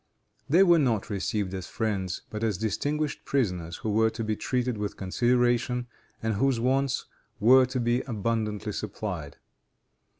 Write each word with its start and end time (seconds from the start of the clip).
They 0.49 0.63
were 0.63 0.79
not 0.79 1.11
received 1.11 1.53
as 1.53 1.67
friends, 1.67 2.23
but 2.31 2.43
as 2.43 2.57
distinguished 2.57 3.23
prisoners, 3.23 3.77
who 3.77 3.91
were 3.91 4.09
to 4.09 4.23
be 4.23 4.35
treated 4.35 4.79
with 4.79 4.97
consideration, 4.97 5.85
and 6.23 6.33
whose 6.33 6.59
wants 6.59 7.05
were 7.39 7.67
to 7.67 7.79
be 7.79 8.01
abundantly 8.07 8.71
supplied. 8.71 9.37